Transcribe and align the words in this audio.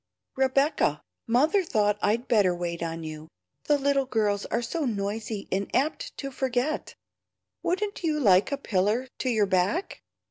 "Rebecca. 0.35 1.03
Mother 1.27 1.63
thought 1.63 1.99
I'd 2.01 2.27
better 2.27 2.55
wait 2.55 2.81
on 2.81 3.03
you; 3.03 3.27
the 3.65 3.77
little 3.77 4.07
girls 4.07 4.47
are 4.47 4.63
so 4.63 4.83
noisy 4.83 5.47
and 5.51 5.69
apt 5.75 6.17
to 6.17 6.31
forget. 6.31 6.95
Wouldn't 7.61 8.03
you 8.03 8.19
like 8.19 8.51
a 8.51 8.57
piller 8.57 9.09
to 9.19 9.29
your 9.29 9.45
back? 9.45 10.01